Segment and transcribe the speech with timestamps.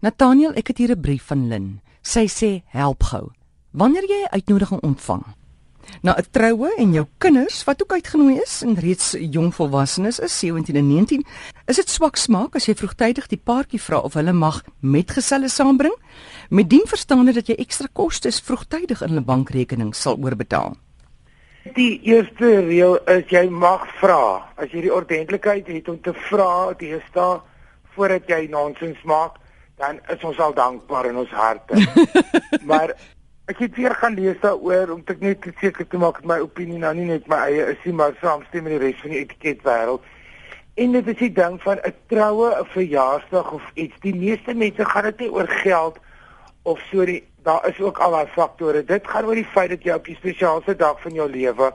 [0.00, 1.80] Nathaniel, ek het hier 'n brief van Lin.
[2.02, 3.30] Sy sê help gou.
[3.72, 5.24] Wanneer jy 'n uitnodiging ontvang
[6.02, 10.38] na 'n troue en jou kinders wat ook uitgenooi is en reeds jong volwassenes is
[10.38, 11.24] 17 en 19,
[11.66, 15.94] is dit swak smaak as jy vroegtydig die paartjie vra of hulle mag metgeselle saambring
[16.50, 20.76] met dien verstande dat jy ekstra kostes vroegtydig in hulle bankrekening sal oorbetaal.
[21.74, 24.52] Die eerste reël is jy mag vra.
[24.56, 27.40] As jy die ordentlikheid het om te vra, dit staan
[27.94, 29.40] voordat jy nonsens maak,
[29.76, 31.76] dan is ons al dankbaar in ons harte.
[32.70, 32.94] maar
[33.46, 36.94] ek het weer gaan lees daaroor om te net seker te maak my opinie nou
[36.96, 40.12] nie net my eie is nie, maar saamstem met die res van die etiketwêreld.
[40.76, 44.00] En dit is die ding van 'n troue, 'n verjaarsdag of iets.
[44.00, 45.98] Die meeste mense gaan dit nie oor geld
[46.62, 48.84] of so die daar is ook al daai faktore.
[48.84, 51.72] Dit gaan oor die feit dat jy op die spesiaalste dag van jou lewe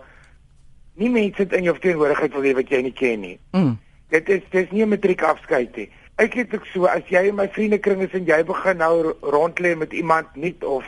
[0.93, 3.39] nie mense in jou teenwoordigheid wil hê wat jy nie ken nie.
[3.51, 3.79] Mm.
[4.09, 5.89] Dit is dis nie 'n matriek afskeid nie
[6.21, 9.73] ek het ook so as jy in my vriendekring is en jy begin nou rondlê
[9.77, 10.85] met iemand nuut of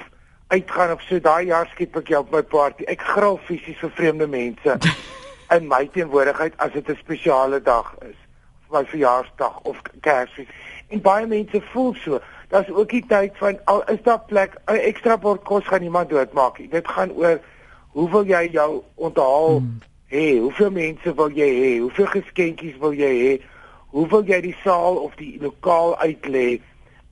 [0.54, 2.86] uitgaan of so daai jaar skiep ek jou op my party.
[2.92, 4.76] Ek gril fisies vir vreemde mense
[5.56, 8.20] in my teenwoordigheid as dit 'n spesiale dag is
[8.68, 10.52] of my verjaarsdag of Kersfees.
[10.94, 12.20] En baie mense voel so.
[12.54, 16.10] Daar's ook die tyd van al is daar plek 'n ekstra bord kos gaan iemand
[16.10, 16.62] doodmaak.
[16.70, 17.40] Dit gaan oor
[17.98, 19.82] hoe wil jy jou onthaal hmm.
[20.14, 20.38] hê?
[20.38, 21.74] Hoeveel mense wil jy hê?
[21.80, 23.34] Hoeveel geskenkies wil jy hê?
[23.94, 26.60] Hoe wil jy die saal of die lokaal uitlê?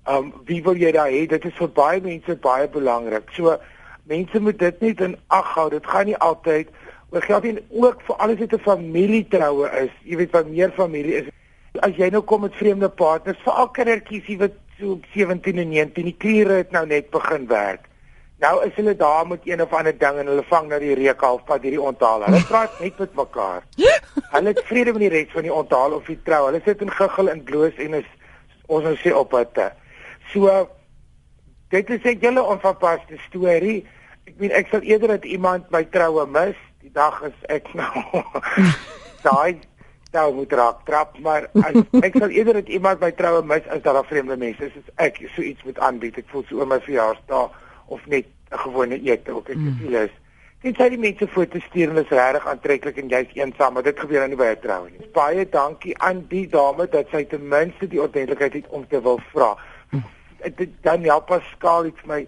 [0.09, 1.27] Um wie wil jy daar hê?
[1.29, 3.29] Dit is vir baie mense baie belangrik.
[3.37, 3.57] So
[4.09, 5.69] mense moet dit net in ag hou.
[5.69, 6.73] Dit gaan nie altyd
[7.11, 9.93] oor geld nie, ook vir alles wat 'n familietroue is.
[10.03, 11.29] Jy weet wat meer familie is.
[11.79, 16.17] As jy nou kom met vreemde partners, veral kindertjies wat so 17 en 19, die
[16.17, 17.90] kliere het nou net begin werk.
[18.41, 21.21] Nou is hulle daar met een of ander ding en hulle vang nou die reuk
[21.21, 22.23] halfpad hierdie onthaal.
[22.25, 23.67] Hulle praat net met mekaar.
[24.33, 26.39] Hulle het vrede met die res van die onthaal of die trou.
[26.47, 28.09] Hulle sit en guggel en bloos en is
[28.65, 29.61] ons nou sê op wat.
[30.33, 30.49] So
[31.69, 33.85] dit is 'n hele onverpaste storie.
[34.25, 36.57] Ek meen ek sal eerder dat iemand my troue mis.
[36.81, 38.23] Die dag is ek nou
[39.21, 39.59] daai
[40.11, 43.81] nou moet raak trap maar as, ek sal eerder dat iemand my troue mis as
[43.85, 44.93] dat daar vreemde mense is.
[44.95, 46.17] Ek so iets moet aanbied.
[46.17, 49.77] Ek voel so oor my verjaarsdag of net 'n gewone ete ook ek mm.
[49.77, 50.13] gevoel is.
[50.61, 53.99] Dit sê die mense foto stuur en is regtig aantreklik en jy's eensaam, maar dit
[53.99, 55.07] gebeur nou nie by 'n troue nie.
[55.13, 59.19] Baie dankie aan die dame dat sy ten minste die ordentlikheid het om te wil
[59.31, 59.55] vra.
[59.89, 60.03] Mm.
[60.81, 62.27] Dan ja Pascal iets my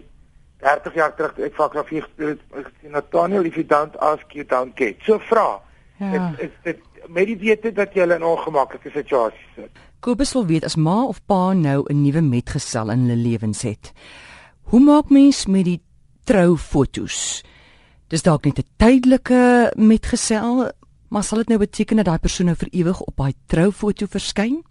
[0.63, 4.95] 30 jaar terug ek fotografie gespeel het Nathaniel if you don't ask you don't get.
[5.03, 5.61] So vra.
[5.99, 6.11] Ja.
[6.11, 9.71] Dit is dit met die wete dat jy in 'n ongemaklike situasie sit.
[9.99, 13.93] Kobus wil weet as ma of pa nou 'n nuwe metgesel in hulle lewens het.
[14.63, 15.81] Hoe maak mens met die
[16.23, 17.43] troufoto's?
[18.07, 20.71] Dis dalk net 'n tydelike metgesel,
[21.09, 24.63] maar sal dit nou beteken dat daai persoon nou vir ewig op daai troufoto verskyn?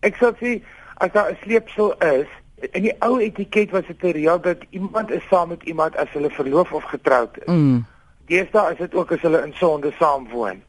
[0.00, 0.62] Ek sal sê
[0.96, 2.28] as daar 'n sleepsel is,
[2.72, 6.30] in die ou etiket was dit reël dat iemand is saam met iemand as hulle
[6.30, 7.46] verloof of getroud is.
[7.46, 7.84] Mm.
[8.26, 10.62] Deesdae is dit ook as hulle in sonde saamwoon.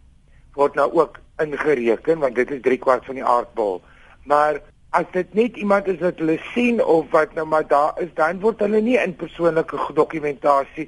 [0.54, 3.82] Word nou ook ingereken want dit is 3 kwart van die aardbol.
[4.24, 4.60] Maar
[4.96, 8.40] as dit net iemand is wat hulle sien of wat nou maar daar is, dan
[8.40, 10.88] word hulle nie in persoonlike dokumentasie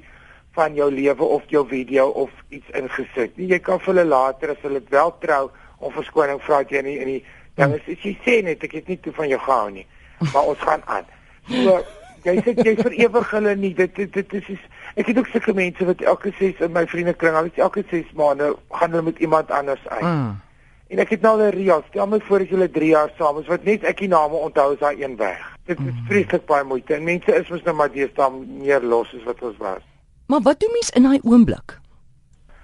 [0.56, 3.50] van jou lewe of jou video of iets ingesit nie.
[3.52, 5.44] Jy kan vir hulle later as hulle wel trou
[5.78, 7.22] of verskoning vra jy nie in die
[7.60, 9.86] dan is jy sê net ek het nie toe van jou gehou nie.
[10.32, 11.08] Maar ons gaan aan.
[11.48, 11.78] So
[12.24, 13.72] jy sê jy vir ewig hulle nie.
[13.76, 14.62] Dit dit, dit is, is
[15.00, 18.08] ek het ook sulke mense wat elke ses in my vriendekring, al is elke ses
[18.18, 20.06] maande gaan hulle met iemand anders uit.
[20.06, 20.38] Mm.
[20.90, 21.82] En ek het nou 'n reël.
[21.88, 24.72] Stel my voor as julle 3 jaar saam is wat net ek die name onthou
[24.72, 25.38] as daai een weg.
[25.64, 26.06] Dit is mm.
[26.06, 26.94] vreeslik baie moeite.
[26.94, 29.82] En mense is mos nou maar deesdae meer los as wat ons was.
[30.26, 31.78] Maar wat doen mense in daai oomblik?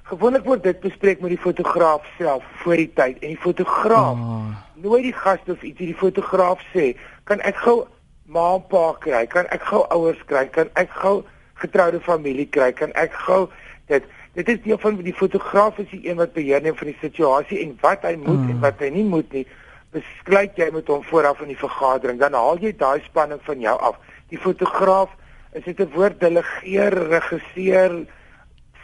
[0.02, 4.50] Gewoonlik word dit bespreek met die fotograaf self voor die tyd en die fotograaf oh.
[4.74, 7.86] nooi die gaste of iets die fotograaf sê, kan ek gou
[8.26, 9.24] ma en pa kry?
[9.26, 10.44] Kan ek gou ouers kry?
[10.54, 11.24] Kan ek gou
[11.62, 12.72] getroude familie kry?
[12.72, 13.48] Kan ek gou
[13.90, 14.06] dit
[14.36, 17.62] dit is deel van die fotograaf is die een wat beheer neem van die situasie
[17.62, 18.50] en wat hy moet mm.
[18.52, 19.46] en wat hy nie moet nie
[19.94, 22.18] besluit jy met hom vooraf in die vergadering.
[22.20, 23.96] Dan haal jy daai spanning van jou af.
[24.28, 25.14] Die fotograaf
[25.56, 28.04] is dit 'n woord delegeer regisseer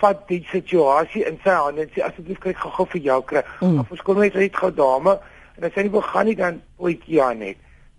[0.00, 3.42] vat die situasie in sy hande en sê asseblief kyk gou-gou vir jou kry.
[3.60, 3.78] Mm.
[3.80, 5.18] of ons kom net uit gou dame
[5.56, 7.56] en as hy nie wil gaan nie dan ooit ja net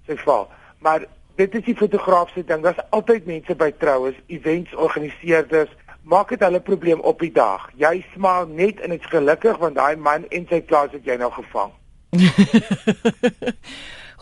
[0.07, 0.49] sê val.
[0.79, 2.63] Maar dit is die fotograaf se ding.
[2.63, 5.69] Daar's altyd mense by troues events organiseerders
[6.03, 7.69] maak dit hulle probleem op die dag.
[7.79, 11.31] Jy smaal net en dit's gelukkig want daai man en sy klas het jy nou
[11.31, 11.71] gevang.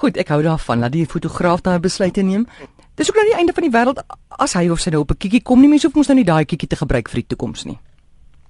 [0.01, 2.47] Goed, ek hou daarvan dat die fotograaf daai besluit neem.
[2.95, 4.01] Dis ook nou die einde van die wêreld
[4.41, 6.27] as hy of sy nou op 'n kiekie kom nie, mense hoef mos nou nie
[6.27, 7.79] daai kiekie te gebruik vir die toekoms nie.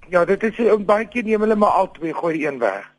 [0.10, 2.92] Ja, dit is baie keer neem hulle maar al twee gooi die een weg.